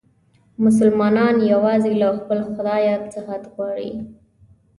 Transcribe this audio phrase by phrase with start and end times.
[0.63, 3.91] مسلمانان یووازې له خپل خدایه صحت غواړي.